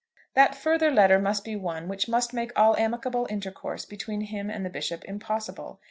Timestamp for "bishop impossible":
4.71-5.79